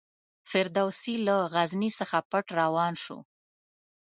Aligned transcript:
فردوسي 0.49 1.15
له 1.27 1.35
غزني 1.53 1.89
څخه 1.99 2.17
پټ 2.29 2.45
روان 2.59 2.93
شو. 3.03 3.17